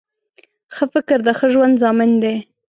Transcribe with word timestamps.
ښه 0.75 0.85
فکر 0.93 1.17
د 1.23 1.29
ښه 1.37 1.47
ژوند 1.53 1.75
ضامن 1.83 2.11
دی 2.23 2.35